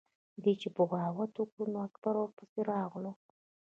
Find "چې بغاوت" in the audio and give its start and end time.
0.61-1.31